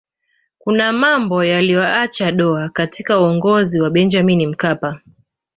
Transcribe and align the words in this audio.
kuna 0.57 0.93
mambo 0.93 1.43
yaliyoacha 1.45 2.31
doa 2.31 2.69
katika 2.69 3.19
uongozi 3.21 3.81
wa 3.81 3.89
benjamini 3.89 4.47
mkapa 4.47 4.99